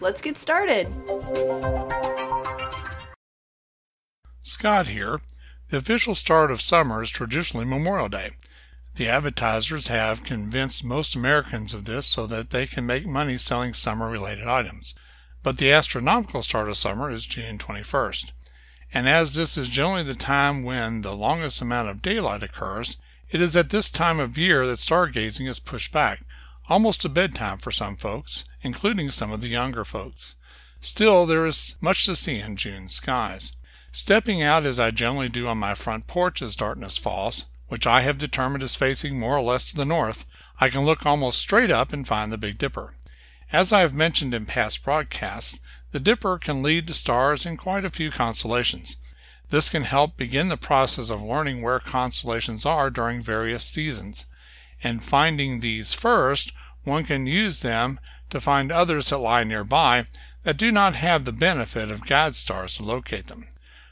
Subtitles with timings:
[0.00, 0.86] let's get started.
[4.44, 5.20] Scott here.
[5.70, 8.30] The official start of summer is traditionally Memorial Day.
[8.96, 13.74] The advertisers have convinced most Americans of this so that they can make money selling
[13.74, 14.94] summer related items.
[15.42, 18.32] But the astronomical start of summer is June 21st.
[18.92, 22.96] And as this is generally the time when the longest amount of daylight occurs,
[23.30, 26.22] it is at this time of year that stargazing is pushed back,
[26.68, 30.34] almost to bedtime for some folks, including some of the younger folks.
[30.80, 33.52] Still, there is much to see in June skies.
[33.90, 38.02] Stepping out as I generally do on my front porch as darkness falls, which I
[38.02, 40.24] have determined is facing more or less to the north,
[40.60, 42.94] I can look almost straight up and find the Big Dipper.
[43.50, 45.58] As I have mentioned in past broadcasts,
[45.92, 48.96] the Dipper can lead to stars in quite a few constellations.
[49.48, 54.26] This can help begin the process of learning where constellations are during various seasons.
[54.80, 56.52] And finding these first,
[56.84, 57.98] one can use them
[58.30, 60.06] to find others that lie nearby
[60.44, 63.48] that do not have the benefit of guide stars to locate them.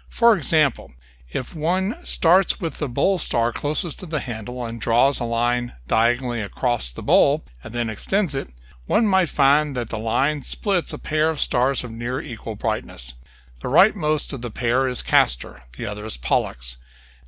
[0.09, 0.93] For example,
[1.33, 5.73] if one starts with the bowl star closest to the handle and draws a line
[5.89, 8.51] diagonally across the bowl, and then extends it,
[8.87, 13.15] one might find that the line splits a pair of stars of near equal brightness.
[13.61, 16.77] The rightmost of the pair is Castor, the other is Pollux.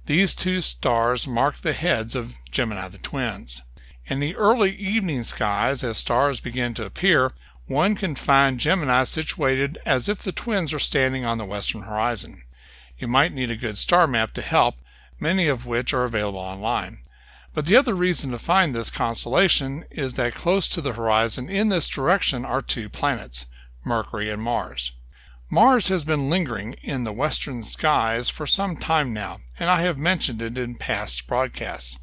[0.09, 3.61] These two stars mark the heads of Gemini the twins.
[4.07, 7.35] In the early evening skies, as stars begin to appear,
[7.67, 12.43] one can find Gemini situated as if the twins are standing on the western horizon.
[12.97, 14.77] You might need a good star map to help,
[15.21, 17.01] many of which are available online.
[17.53, 21.69] But the other reason to find this constellation is that close to the horizon in
[21.69, 23.45] this direction are two planets,
[23.85, 24.91] Mercury and Mars.
[25.51, 29.99] Mars has been lingering in the western skies for some time now, and I have
[29.99, 31.99] mentioned it in past broadcasts.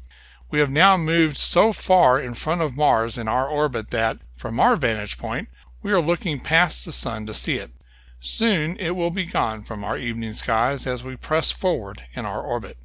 [0.50, 4.60] We have now moved so far in front of Mars in our orbit that, from
[4.60, 5.48] our vantage point,
[5.82, 7.70] we are looking past the Sun to see it.
[8.20, 12.42] Soon it will be gone from our evening skies as we press forward in our
[12.42, 12.76] orbit.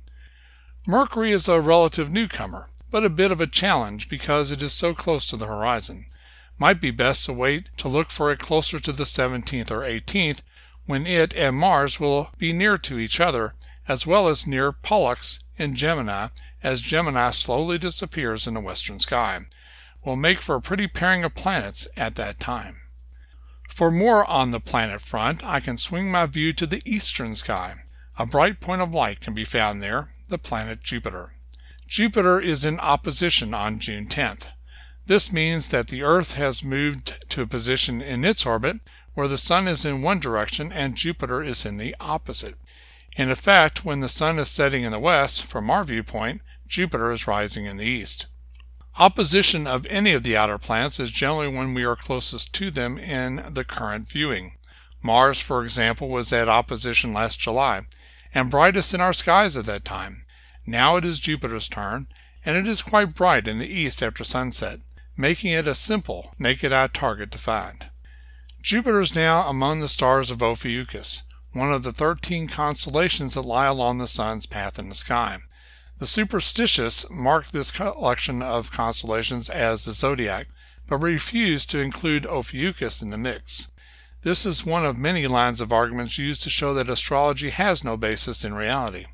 [0.87, 4.93] Mercury is a relative newcomer, but a bit of a challenge because it is so
[4.93, 6.05] close to the horizon.
[6.57, 10.39] Might be best to wait to look for it closer to the 17th or 18th,
[10.85, 13.53] when it and Mars will be near to each other,
[13.87, 16.27] as well as near Pollux in Gemini
[16.61, 19.39] as Gemini slowly disappears in the western sky.
[20.03, 22.81] Will make for a pretty pairing of planets at that time.
[23.73, 27.75] For more on the planet front I can swing my view to the eastern sky.
[28.19, 31.33] A bright point of light can be found there, the planet Jupiter.
[31.87, 34.43] Jupiter is in opposition on June 10th.
[35.07, 38.77] This means that the Earth has moved to a position in its orbit
[39.15, 42.55] where the Sun is in one direction and Jupiter is in the opposite.
[43.17, 47.27] In effect, when the Sun is setting in the west, from our viewpoint, Jupiter is
[47.27, 48.27] rising in the east.
[48.97, 52.97] Opposition of any of the outer planets is generally when we are closest to them
[52.97, 54.57] in the current viewing.
[55.01, 57.81] Mars, for example, was at opposition last July,
[58.33, 60.25] and brightest in our skies at that time.
[60.65, 62.07] Now it is Jupiter's turn,
[62.45, 64.79] and it is quite bright in the east after sunset,
[65.17, 67.87] making it a simple, naked eye target to find.
[68.61, 73.65] Jupiter is now among the stars of Ophiuchus, one of the thirteen constellations that lie
[73.65, 75.37] along the sun's path in the sky.
[75.99, 80.47] The superstitious mark this collection of constellations as the zodiac,
[80.87, 83.67] but refuse to include Ophiuchus in the mix.
[84.23, 87.97] This is one of many lines of arguments used to show that astrology has no
[87.97, 89.07] basis in reality.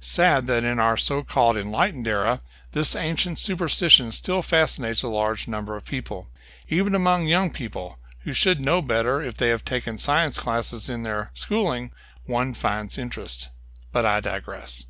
[0.00, 2.40] Sad that in our so called enlightened era
[2.70, 6.28] this ancient superstition still fascinates a large number of people,
[6.68, 11.02] even among young people, who should know better if they have taken science classes in
[11.02, 11.90] their schooling,
[12.26, 13.48] one finds interest.
[13.92, 14.84] But I digress.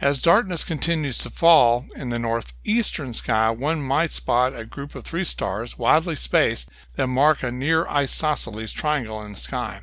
[0.00, 5.04] As darkness continues to fall in the northeastern sky one might spot a group of
[5.04, 9.80] three stars, widely spaced, that mark a near isosceles triangle in the sky.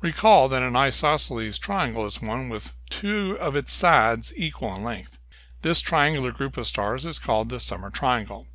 [0.00, 5.18] Recall that an isosceles triangle is one with two of its sides equal in length.
[5.62, 8.46] This triangular group of stars is called the Summer Triangle.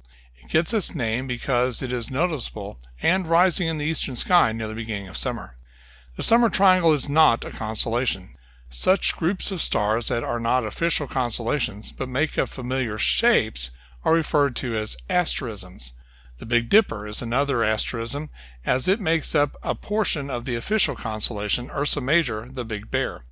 [0.43, 4.67] It gets its name because it is noticeable and rising in the eastern sky near
[4.67, 5.55] the beginning of summer.
[6.17, 8.35] The Summer Triangle is not a constellation.
[8.71, 13.69] Such groups of stars that are not official constellations, but make up familiar shapes,
[14.03, 15.91] are referred to as asterisms.
[16.39, 18.31] The Big Dipper is another asterism,
[18.65, 23.25] as it makes up a portion of the official constellation Ursa Major, the Big Bear.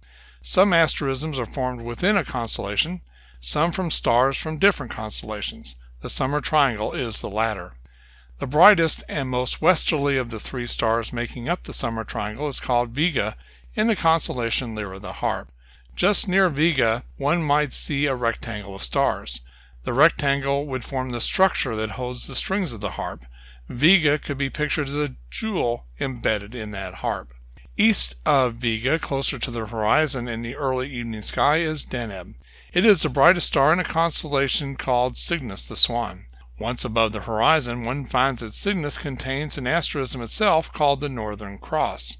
[0.44, 3.02] Some asterisms are formed within a constellation,
[3.42, 5.74] some from stars from different constellations.
[6.02, 7.74] The Summer Triangle is the latter.
[8.40, 12.62] The brightest and most westerly of the three stars making up the Summer Triangle is
[12.62, 13.36] called Vega
[13.76, 15.50] in the constellation Lyra the Harp.
[15.98, 19.42] Just near Vega one might see a rectangle of stars.
[19.84, 23.26] The rectangle would form the structure that holds the strings of the harp.
[23.68, 27.34] Vega could be pictured as a jewel embedded in that harp.
[27.76, 32.36] East of Vega, closer to the horizon in the early evening sky, is Deneb.
[32.72, 36.26] It is the brightest star in a constellation called Cygnus the Swan.
[36.60, 41.58] Once above the horizon, one finds that Cygnus contains an asterism itself called the Northern
[41.58, 42.18] Cross.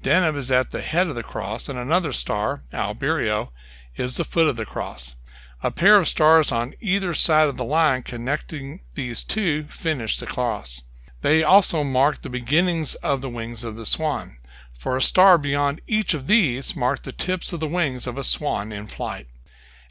[0.00, 3.50] Deneb is at the head of the cross, and another star, Albireo,
[3.96, 5.16] is the foot of the cross.
[5.60, 10.26] A pair of stars on either side of the line connecting these two finish the
[10.26, 10.82] cross.
[11.22, 14.36] They also mark the beginnings of the wings of the swan,
[14.78, 18.22] for a star beyond each of these mark the tips of the wings of a
[18.22, 19.26] swan in flight.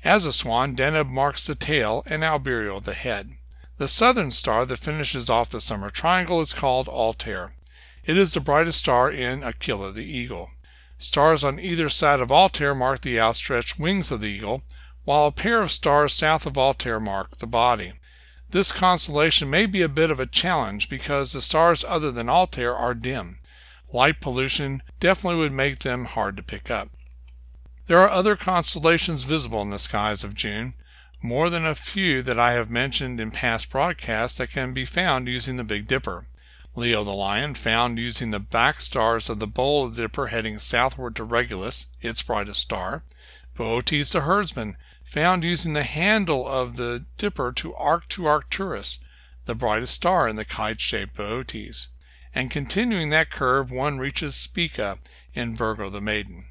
[0.06, 3.34] As a swan, Deneb marks the tail and Albireo the head.
[3.78, 7.52] The southern star that finishes off the summer triangle is called Altair.
[8.06, 10.52] It is the brightest star in Aquila the Eagle.
[11.00, 14.64] Stars on either side of Altair mark the outstretched wings of the eagle,
[15.04, 17.92] while a pair of stars south of Altair mark the body.
[18.52, 22.74] This constellation may be a bit of a challenge because the stars other than Altair
[22.74, 23.40] are dim.
[23.92, 26.88] Light pollution definitely would make them hard to pick up.
[27.90, 30.76] There are other constellations visible in the skies of June,
[31.24, 35.28] more than a few that I have mentioned in past broadcasts that can be found
[35.28, 36.28] using the Big Dipper.
[36.76, 40.60] Leo the Lion, found using the back stars of the bowl of the Dipper heading
[40.60, 43.02] southward to Regulus, its brightest star.
[43.58, 44.78] Boötes the Herdsman,
[45.12, 49.00] found using the handle of the Dipper to arc to Arcturus,
[49.48, 51.88] the brightest star in the kite-shaped Boötes,
[52.36, 55.00] and continuing that curve one reaches Spica
[55.34, 56.46] in Virgo the Maiden.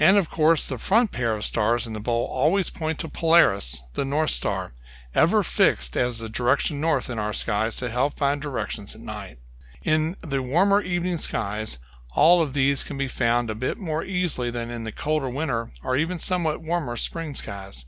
[0.00, 3.82] And of course the front pair of stars in the bowl always point to Polaris,
[3.94, 4.72] the North Star,
[5.12, 9.38] ever fixed as the direction north in our skies to help find directions at night.
[9.82, 11.78] In the warmer evening skies
[12.12, 15.72] all of these can be found a bit more easily than in the colder winter
[15.82, 17.84] or even somewhat warmer spring skies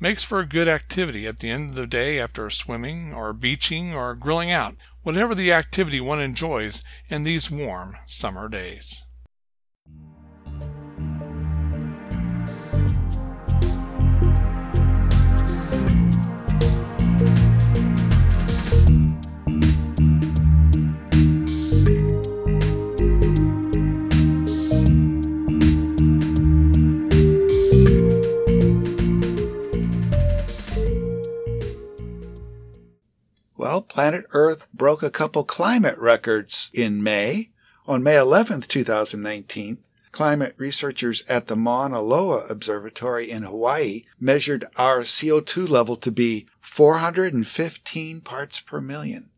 [0.00, 3.94] makes for a good activity at the end of the day after swimming or beaching
[3.94, 9.03] or grilling out, whatever the activity one enjoys in these warm summer days.
[33.74, 37.50] Well, planet Earth broke a couple climate records in May.
[37.88, 39.78] On May 11th, 2019,
[40.12, 46.46] climate researchers at the Mauna Loa Observatory in Hawaii measured our CO2 level to be
[46.60, 49.30] 415 parts per million.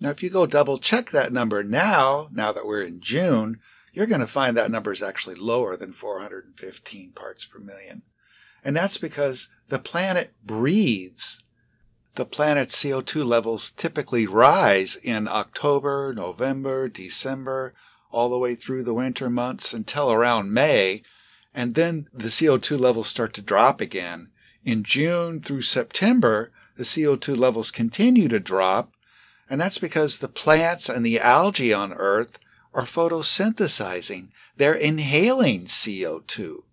[0.00, 3.60] Now, if you go double check that number now, now that we're in June,
[3.92, 8.02] you're going to find that number is actually lower than 415 parts per million.
[8.64, 11.40] And that's because the planet breathes
[12.18, 17.74] the planet's CO2 levels typically rise in October, November, December,
[18.10, 21.04] all the way through the winter months until around May.
[21.54, 24.30] And then the CO2 levels start to drop again.
[24.64, 28.92] In June through September, the CO2 levels continue to drop.
[29.48, 32.40] And that's because the plants and the algae on Earth
[32.74, 34.30] are photosynthesizing.
[34.56, 36.64] They're inhaling CO2.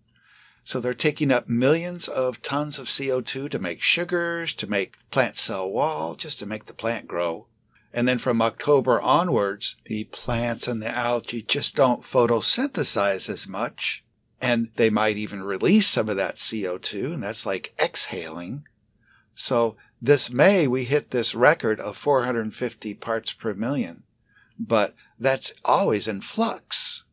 [0.66, 5.36] So they're taking up millions of tons of CO2 to make sugars, to make plant
[5.36, 7.46] cell wall, just to make the plant grow.
[7.94, 14.04] And then from October onwards, the plants and the algae just don't photosynthesize as much.
[14.42, 18.64] And they might even release some of that CO2, and that's like exhaling.
[19.36, 24.02] So this May, we hit this record of 450 parts per million.
[24.58, 27.04] But that's always in flux.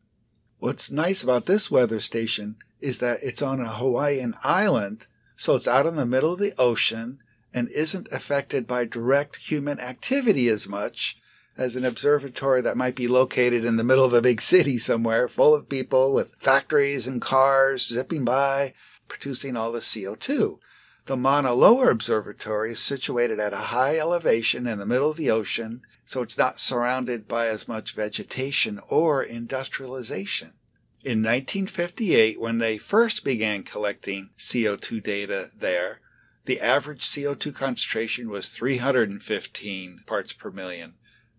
[0.58, 5.66] What's nice about this weather station is that it's on a Hawaiian island, so it's
[5.66, 7.18] out in the middle of the ocean
[7.54, 11.16] and isn't affected by direct human activity as much
[11.56, 15.28] as an observatory that might be located in the middle of a big city somewhere
[15.28, 18.74] full of people with factories and cars zipping by,
[19.08, 20.58] producing all the CO2.
[21.06, 25.30] The Mauna Loa Observatory is situated at a high elevation in the middle of the
[25.30, 30.52] ocean, so it's not surrounded by as much vegetation or industrialization.
[31.04, 36.00] In 1958, when they first began collecting CO2 data there,
[36.46, 40.94] the average CO2 concentration was 315 parts per million.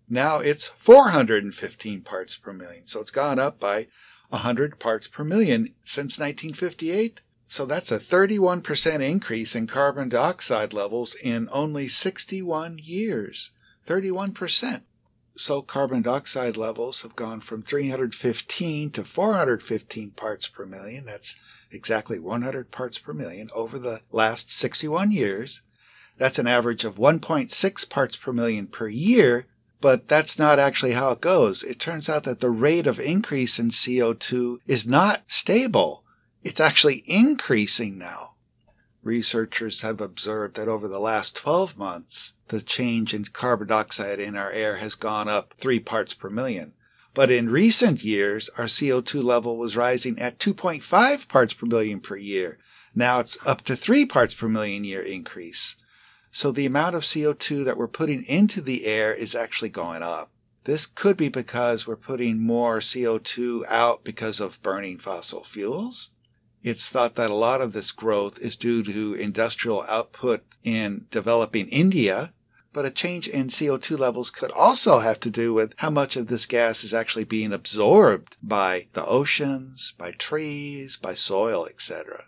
[0.08, 2.86] Now it's 415 parts per million.
[2.86, 3.88] So it's gone up by
[4.30, 7.22] 100 parts per million since 1958.
[7.48, 13.50] So that's a 31% increase in carbon dioxide levels in only 61 years.
[13.84, 14.84] 31%.
[15.38, 21.06] So carbon dioxide levels have gone from 315 to 415 parts per million.
[21.06, 21.36] That's
[21.72, 25.62] exactly 100 parts per million over the last 61 years.
[26.18, 29.48] That's an average of 1.6 parts per million per year,
[29.82, 31.64] but that's not actually how it goes.
[31.64, 36.06] It turns out that the rate of increase in CO2 is not stable.
[36.44, 38.35] It's actually increasing now.
[39.06, 44.36] Researchers have observed that over the last 12 months, the change in carbon dioxide in
[44.36, 46.74] our air has gone up 3 parts per million.
[47.14, 52.16] But in recent years, our CO2 level was rising at 2.5 parts per million per
[52.16, 52.58] year.
[52.96, 55.76] Now it's up to 3 parts per million year increase.
[56.32, 60.32] So the amount of CO2 that we're putting into the air is actually going up.
[60.64, 66.10] This could be because we're putting more CO2 out because of burning fossil fuels.
[66.66, 71.68] It's thought that a lot of this growth is due to industrial output in developing
[71.68, 72.34] India,
[72.74, 76.26] but a change in CO2 levels could also have to do with how much of
[76.26, 82.24] this gas is actually being absorbed by the oceans, by trees, by soil, etc.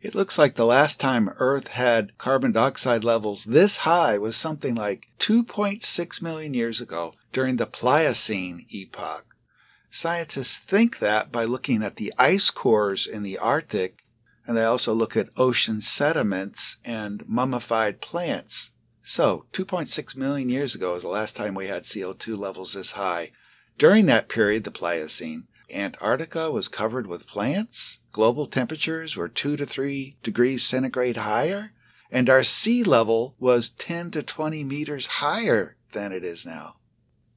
[0.00, 4.76] It looks like the last time Earth had carbon dioxide levels this high was something
[4.76, 9.31] like 2.6 million years ago during the Pliocene epoch.
[9.94, 14.06] Scientists think that by looking at the ice cores in the Arctic,
[14.46, 18.70] and they also look at ocean sediments and mummified plants.
[19.02, 23.32] So, 2.6 million years ago is the last time we had CO2 levels this high.
[23.76, 29.66] During that period, the Pliocene, Antarctica was covered with plants, global temperatures were 2 to
[29.66, 31.72] 3 degrees centigrade higher,
[32.10, 36.76] and our sea level was 10 to 20 meters higher than it is now.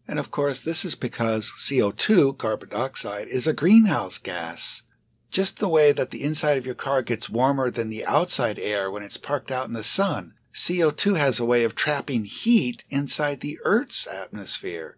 [0.07, 4.83] And of course, this is because CO2, carbon dioxide, is a greenhouse gas.
[5.31, 8.89] Just the way that the inside of your car gets warmer than the outside air
[8.89, 13.41] when it's parked out in the sun, CO2 has a way of trapping heat inside
[13.41, 14.97] the Earth's atmosphere.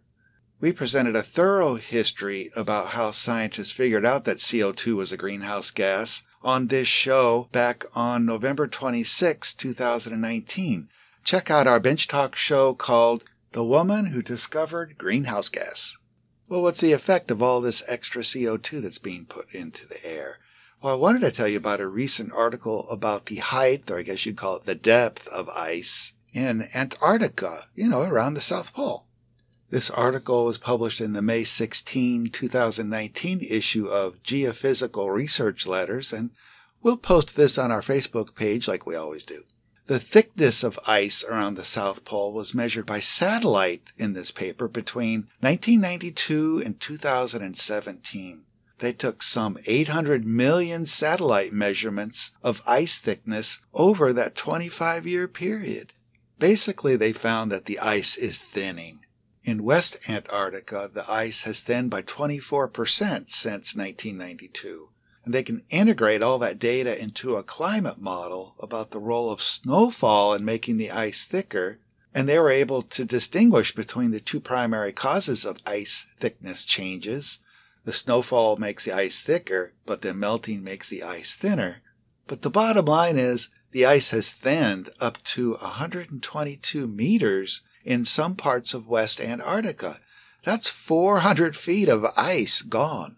[0.59, 5.71] We presented a thorough history about how scientists figured out that CO2 was a greenhouse
[5.71, 10.89] gas on this show back on November 26, 2019.
[11.23, 13.23] Check out our Bench Talk show called
[13.57, 15.97] The Woman Who Discovered Greenhouse Gas.
[16.47, 20.37] Well, what's the effect of all this extra CO2 that's being put into the air?
[20.79, 24.03] Well, I wanted to tell you about a recent article about the height, or I
[24.03, 28.75] guess you'd call it the depth of ice in Antarctica, you know, around the South
[28.75, 29.07] Pole.
[29.71, 36.29] This article was published in the May 16, 2019 issue of Geophysical Research Letters, and
[36.83, 39.45] we'll post this on our Facebook page like we always do.
[39.87, 44.67] The thickness of ice around the South Pole was measured by satellite in this paper
[44.67, 48.45] between 1992 and 2017.
[48.79, 55.93] They took some 800 million satellite measurements of ice thickness over that 25 year period.
[56.37, 58.99] Basically, they found that the ice is thinning.
[59.45, 64.89] In West Antarctica, the ice has thinned by 24% since 1992.
[65.27, 69.41] And they can integrate all that data into a climate model about the role of
[69.41, 71.79] snowfall in making the ice thicker.
[72.13, 77.39] And they were able to distinguish between the two primary causes of ice thickness changes.
[77.83, 81.81] The snowfall makes the ice thicker, but the melting makes the ice thinner.
[82.25, 88.35] But the bottom line is the ice has thinned up to 122 meters in some
[88.35, 89.99] parts of West Antarctica.
[90.45, 93.17] That's 400 feet of ice gone.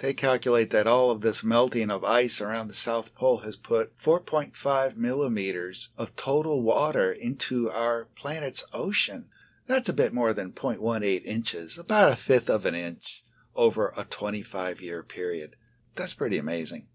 [0.00, 3.98] They calculate that all of this melting of ice around the South Pole has put
[3.98, 9.28] 4.5 millimeters of total water into our planet's ocean.
[9.66, 13.22] That's a bit more than 0.18 inches, about a fifth of an inch
[13.54, 15.54] over a 25 year period.
[15.96, 16.88] That's pretty amazing.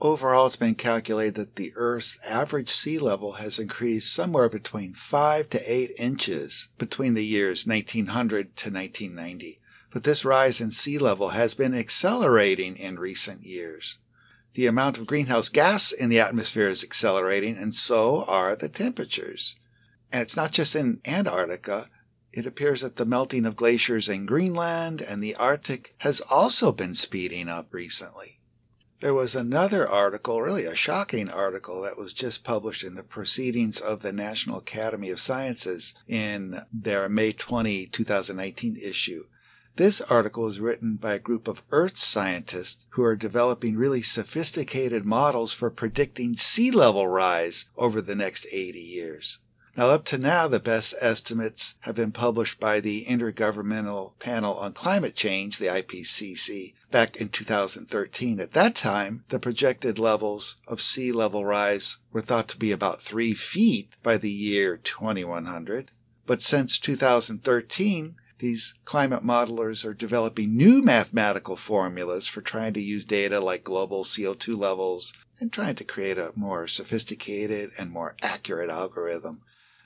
[0.00, 5.50] Overall, it's been calculated that the Earth's average sea level has increased somewhere between 5
[5.50, 9.60] to 8 inches between the years 1900 to 1990.
[9.92, 13.98] But this rise in sea level has been accelerating in recent years.
[14.54, 19.56] The amount of greenhouse gas in the atmosphere is accelerating, and so are the temperatures.
[20.12, 21.88] And it's not just in Antarctica.
[22.32, 26.94] It appears that the melting of glaciers in Greenland and the Arctic has also been
[26.94, 28.40] speeding up recently.
[29.00, 33.80] There was another article, really a shocking article, that was just published in the Proceedings
[33.80, 39.24] of the National Academy of Sciences in their May 20, 2019 issue.
[39.76, 45.04] This article is written by a group of Earth scientists who are developing really sophisticated
[45.04, 49.38] models for predicting sea level rise over the next 80 years.
[49.76, 54.72] Now, up to now, the best estimates have been published by the Intergovernmental Panel on
[54.72, 58.40] Climate Change, the IPCC, back in 2013.
[58.40, 63.00] At that time, the projected levels of sea level rise were thought to be about
[63.00, 65.92] three feet by the year 2100.
[66.26, 73.04] But since 2013, these climate modelers are developing new mathematical formulas for trying to use
[73.04, 78.70] data like global CO2 levels and trying to create a more sophisticated and more accurate
[78.70, 79.42] algorithm.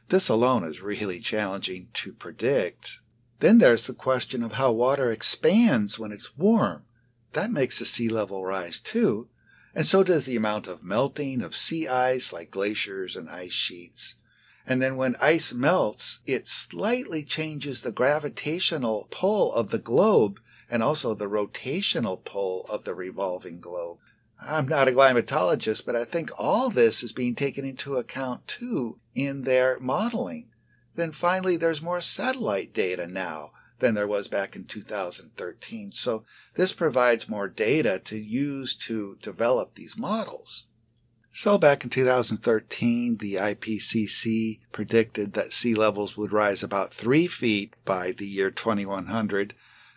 [0.09, 3.01] This alone is really challenging to predict.
[3.41, 6.85] Then there's the question of how water expands when it's warm.
[7.33, 9.29] That makes the sea level rise too,
[9.75, 14.15] and so does the amount of melting of sea ice like glaciers and ice sheets.
[14.67, 20.41] And then when ice melts, it slightly changes the gravitational pull of the globe
[20.71, 23.99] and also the rotational pull of the revolving globe.
[24.41, 28.99] I'm not a climatologist, but I think all this is being taken into account too
[29.15, 30.49] in their modeling.
[30.97, 35.93] Then finally, there's more satellite data now than there was back in 2013.
[35.93, 40.69] So this provides more data to use to develop these models.
[41.37, 47.75] So back in 2013, the IPCC predicted that sea levels would rise about three feet
[47.85, 49.53] by the year 2100.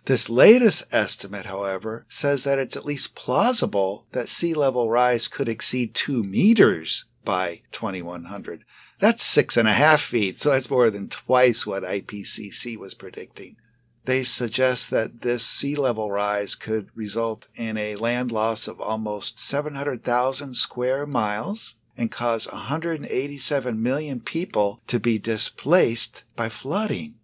[0.06, 5.48] This latest estimate, however, says that it's at least plausible that sea level rise could
[5.48, 8.64] exceed two meters by 2100.
[9.00, 13.58] That's six and a half feet, so that's more than twice what IPCC was predicting.
[14.08, 19.38] They suggest that this sea level rise could result in a land loss of almost
[19.38, 27.16] 700,000 square miles and cause 187 million people to be displaced by flooding.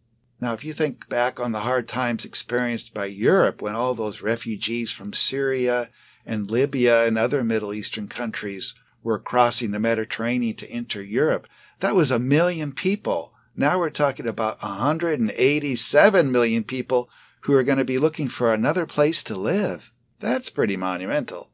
[0.42, 4.22] Now, if you think back on the hard times experienced by Europe when all those
[4.22, 5.90] refugees from Syria
[6.26, 11.48] and Libya and other Middle Eastern countries were crossing the Mediterranean to enter Europe,
[11.80, 17.10] that was a million people now we're talking about 187 million people
[17.42, 19.92] who are going to be looking for another place to live.
[20.20, 21.52] That's pretty monumental.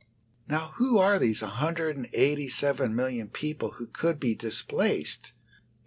[0.48, 5.34] Now, who are these 187 million people who could be displaced?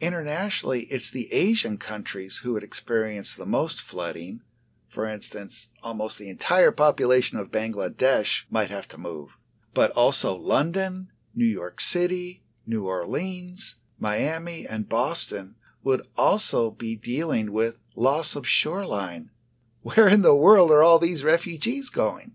[0.00, 4.40] Internationally, it's the Asian countries who would experience the most flooding.
[4.88, 9.30] For instance, almost the entire population of Bangladesh might have to move.
[9.74, 17.52] But also London, New York City, New Orleans, Miami, and Boston would also be dealing
[17.52, 19.30] with loss of shoreline.
[19.82, 22.32] Where in the world are all these refugees going?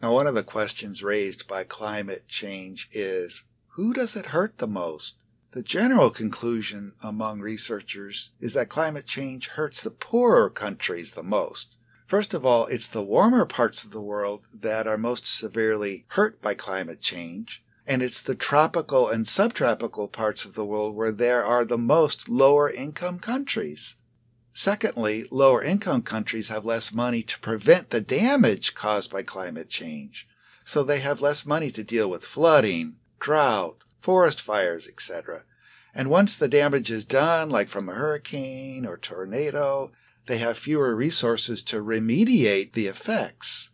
[0.00, 4.66] Now, one of the questions raised by climate change is who does it hurt the
[4.66, 5.22] most?
[5.52, 11.78] The general conclusion among researchers is that climate change hurts the poorer countries the most.
[12.06, 16.40] First of all, it's the warmer parts of the world that are most severely hurt
[16.40, 21.44] by climate change and it's the tropical and subtropical parts of the world where there
[21.44, 23.96] are the most lower income countries.
[24.54, 30.28] Secondly, lower income countries have less money to prevent the damage caused by climate change,
[30.64, 35.42] so they have less money to deal with flooding, drought, forest fires, etc.
[35.92, 39.90] And once the damage is done, like from a hurricane or tornado,
[40.26, 43.70] they have fewer resources to remediate the effects.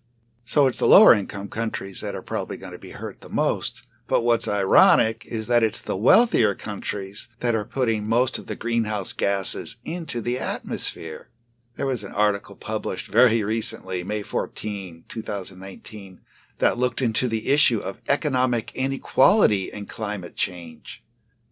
[0.46, 3.82] So it's the lower income countries that are probably going to be hurt the most.
[4.08, 8.54] But what's ironic is that it's the wealthier countries that are putting most of the
[8.54, 11.28] greenhouse gases into the atmosphere.
[11.74, 16.20] There was an article published very recently, May 14, 2019,
[16.58, 21.02] that looked into the issue of economic inequality and climate change.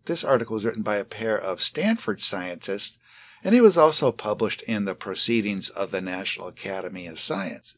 [0.07, 2.99] This article was written by a pair of Stanford scientists,
[3.43, 7.75] and it was also published in the Proceedings of the National Academy of Sciences.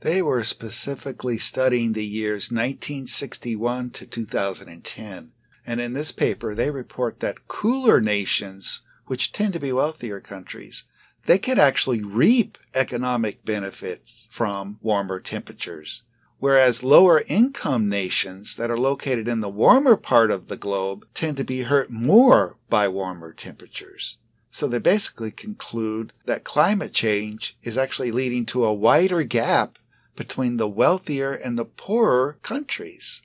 [0.00, 5.32] They were specifically studying the years 1961 to 2010.
[5.66, 10.84] And in this paper, they report that cooler nations, which tend to be wealthier countries,
[11.24, 16.02] they could actually reap economic benefits from warmer temperatures.
[16.38, 21.38] Whereas lower income nations that are located in the warmer part of the globe tend
[21.38, 24.18] to be hurt more by warmer temperatures.
[24.50, 29.78] So they basically conclude that climate change is actually leading to a wider gap
[30.16, 33.22] between the wealthier and the poorer countries.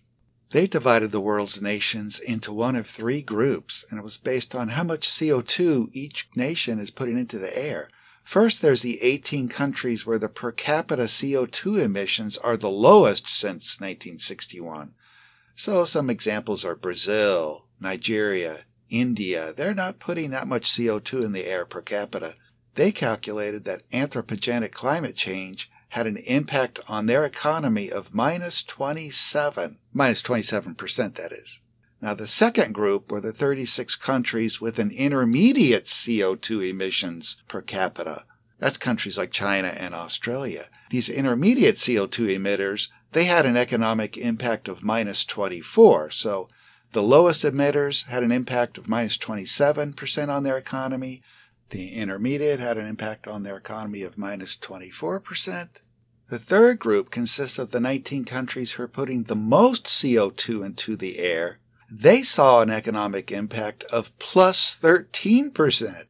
[0.52, 4.70] They divided the world's nations into one of three groups, and it was based on
[4.70, 7.90] how much CO2 each nation is putting into the air.
[8.24, 13.80] First, there's the 18 countries where the per capita CO2 emissions are the lowest since
[13.80, 14.94] 1961.
[15.56, 19.54] So some examples are Brazil, Nigeria, India.
[19.54, 22.36] They're not putting that much CO2 in the air per capita.
[22.76, 29.78] they calculated that anthropogenic climate change had an impact on their economy of minus 27,
[29.94, 31.60] minus 27%, that is.
[32.02, 38.24] Now, the second group were the 36 countries with an intermediate CO2 emissions per capita.
[38.58, 40.68] That's countries like China and Australia.
[40.92, 46.12] These intermediate CO2 emitters, they had an economic impact of minus 24.
[46.12, 46.48] So
[46.94, 51.22] the lowest emitters had an impact of minus 27% on their economy.
[51.72, 55.70] The intermediate had an impact on their economy of minus 24%.
[56.30, 60.96] The third group consists of the 19 countries who are putting the most CO2 into
[60.98, 61.60] the air.
[61.90, 66.06] They saw an economic impact of plus 13%.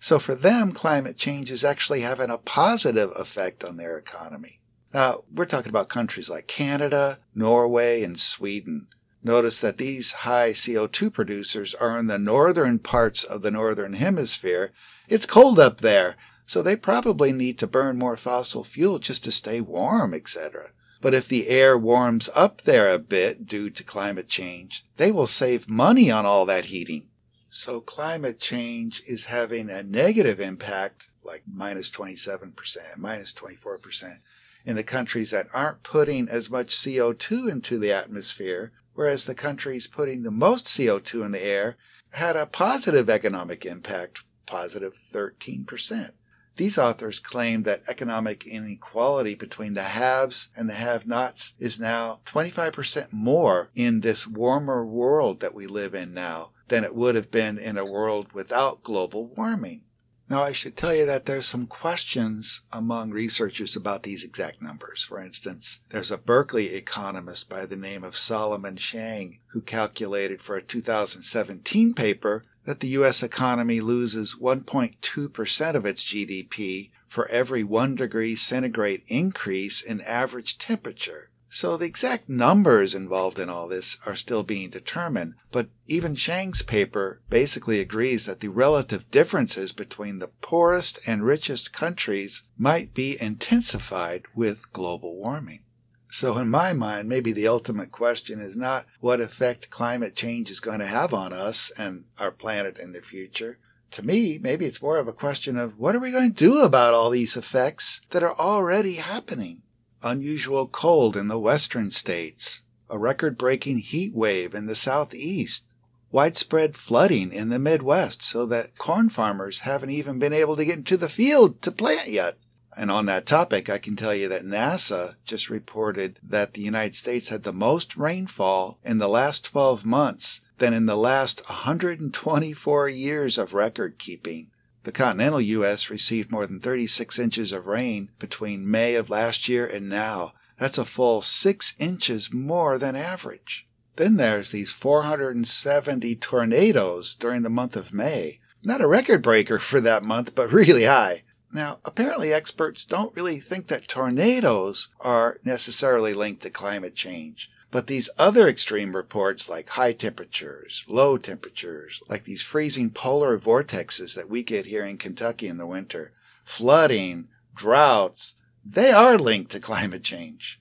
[0.00, 4.60] So for them, climate change is actually having a positive effect on their economy.
[4.92, 8.88] Now, we're talking about countries like Canada, Norway, and Sweden.
[9.26, 14.70] Notice that these high CO2 producers are in the northern parts of the northern hemisphere.
[15.08, 16.14] It's cold up there,
[16.46, 20.70] so they probably need to burn more fossil fuel just to stay warm, etc.
[21.00, 25.26] But if the air warms up there a bit due to climate change, they will
[25.26, 27.08] save money on all that heating.
[27.50, 34.18] So climate change is having a negative impact, like minus 27%, minus 24%,
[34.64, 39.86] in the countries that aren't putting as much CO2 into the atmosphere whereas the countries
[39.86, 41.76] putting the most CO2 in the air
[42.10, 46.10] had a positive economic impact, positive 13%.
[46.56, 52.20] These authors claim that economic inequality between the haves and the have nots is now
[52.24, 57.30] 25% more in this warmer world that we live in now than it would have
[57.30, 59.82] been in a world without global warming.
[60.28, 65.04] Now, I should tell you that there's some questions among researchers about these exact numbers.
[65.04, 70.56] For instance, there's a Berkeley economist by the name of Solomon Hsiang who calculated for
[70.56, 73.22] a 2017 paper that the U.S.
[73.22, 81.30] economy loses 1.2% of its GDP for every 1 degree centigrade increase in average temperature.
[81.58, 86.60] So the exact numbers involved in all this are still being determined, but even Hsiang's
[86.60, 93.16] paper basically agrees that the relative differences between the poorest and richest countries might be
[93.18, 95.62] intensified with global warming.
[96.10, 100.60] So in my mind, maybe the ultimate question is not what effect climate change is
[100.60, 103.56] going to have on us and our planet in the future.
[103.92, 106.60] To me, maybe it's more of a question of what are we going to do
[106.60, 109.62] about all these effects that are already happening?
[110.02, 115.64] Unusual cold in the western states, a record breaking heat wave in the southeast,
[116.12, 120.78] widespread flooding in the Midwest so that corn farmers haven't even been able to get
[120.78, 122.38] into the field to plant yet.
[122.76, 126.94] And on that topic, I can tell you that NASA just reported that the United
[126.94, 132.88] States had the most rainfall in the last 12 months than in the last 124
[132.88, 134.50] years of record keeping.
[134.86, 135.90] The continental U.S.
[135.90, 140.34] received more than 36 inches of rain between May of last year and now.
[140.60, 143.66] That's a full six inches more than average.
[143.96, 148.38] Then there's these 470 tornadoes during the month of May.
[148.62, 151.24] Not a record breaker for that month, but really high.
[151.52, 157.50] Now, apparently experts don't really think that tornadoes are necessarily linked to climate change.
[157.70, 164.14] But these other extreme reports, like high temperatures, low temperatures, like these freezing polar vortexes
[164.14, 166.12] that we get here in Kentucky in the winter,
[166.44, 170.60] flooding, droughts, they are linked to climate change.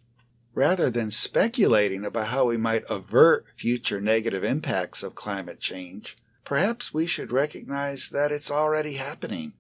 [0.54, 6.94] Rather than speculating about how we might avert future negative impacts of climate change, perhaps
[6.94, 9.54] we should recognize that it's already happening.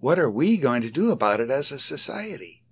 [0.00, 2.62] What are we going to do about it as a society?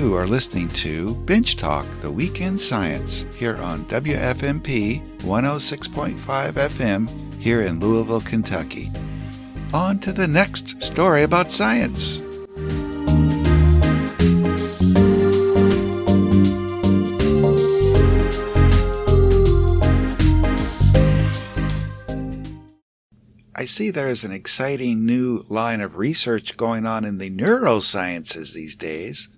[0.00, 7.78] Listening to Bench Talk, the week in science, here on WFMP 106.5 FM here in
[7.78, 8.90] Louisville, Kentucky.
[9.74, 12.22] On to the next story about science.
[23.54, 28.54] I see there is an exciting new line of research going on in the neurosciences
[28.54, 29.28] these days.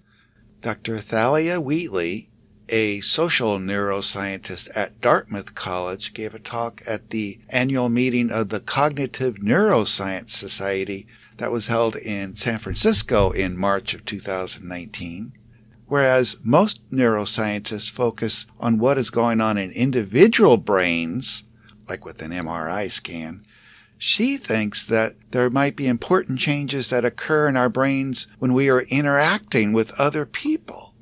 [0.63, 1.01] Dr.
[1.01, 2.31] Thalia Wheatley,
[2.69, 8.61] a social neuroscientist at Dartmouth College, gave a talk at the annual meeting of the
[8.61, 15.33] Cognitive Neuroscience Society that was held in San Francisco in March of 2019.
[15.87, 21.43] Whereas most neuroscientists focus on what is going on in individual brains,
[21.89, 23.45] like with an MRI scan,
[24.05, 28.69] she thinks that there might be important changes that occur in our brains when we
[28.69, 30.97] are interacting with other people.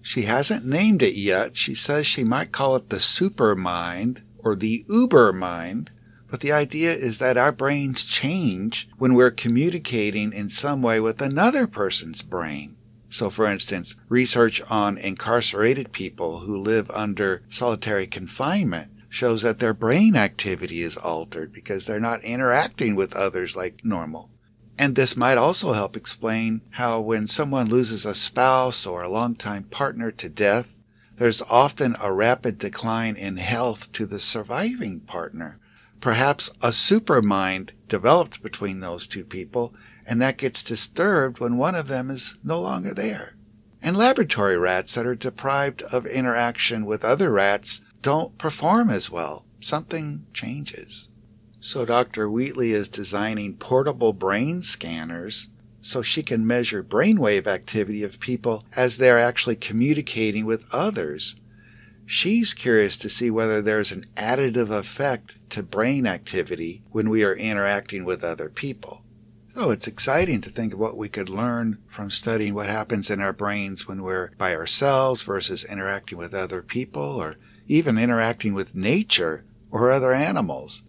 [0.00, 1.54] She hasn't named it yet.
[1.54, 5.90] She says she might call it the super mind or the uber mind,
[6.30, 11.20] but the idea is that our brains change when we're communicating in some way with
[11.20, 12.74] another person's brain.
[13.10, 19.74] So, for instance, research on incarcerated people who live under solitary confinement shows that their
[19.74, 24.30] brain activity is altered because they're not interacting with others like normal.
[24.78, 29.64] And this might also help explain how when someone loses a spouse or a longtime
[29.64, 30.74] partner to death,
[31.18, 35.58] there's often a rapid decline in health to the surviving partner.
[36.00, 39.74] Perhaps a supermind developed between those two people,
[40.06, 43.34] and that gets disturbed when one of them is no longer there.
[43.82, 49.44] And laboratory rats that are deprived of interaction with other rats don't perform as well.
[49.60, 51.10] Something changes.
[51.60, 52.30] So Dr.
[52.30, 55.50] Wheatley is designing portable brain scanners
[55.82, 61.36] so she can measure brainwave activity of people as they're actually communicating with others.
[62.06, 67.34] She's curious to see whether there's an additive effect to brain activity when we are
[67.34, 69.04] interacting with other people.
[69.54, 73.20] So it's exciting to think of what we could learn from studying what happens in
[73.20, 77.36] our brains when we're by ourselves versus interacting with other people or
[77.70, 80.82] even interacting with nature or other animals.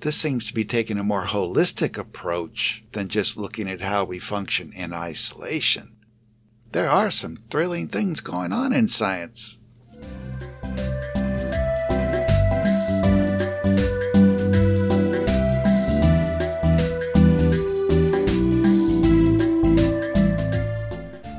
[0.00, 4.18] This seems to be taking a more holistic approach than just looking at how we
[4.18, 5.96] function in isolation.
[6.72, 9.60] There are some thrilling things going on in science.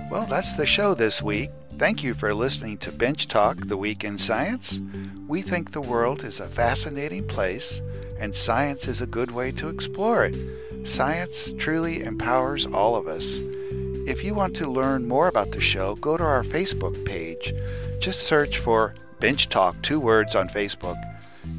[0.10, 1.50] Well, that's the show this week.
[1.78, 4.82] Thank you for listening to Bench Talk, the week in science.
[5.28, 7.84] We think the world is a fascinating place
[8.20, 10.88] and science is a good way to explore it.
[10.88, 13.42] Science truly empowers all of us.
[14.08, 17.54] If you want to learn more about the show, go to our Facebook page.
[18.00, 21.00] Just search for Bench Talk, two words on Facebook.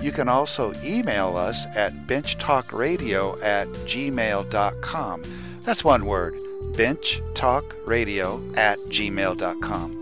[0.02, 5.22] You can also email us at benchtalkradio at gmail.com.
[5.61, 6.35] That's one word,
[6.74, 9.97] benchtalkradio at gmail.com.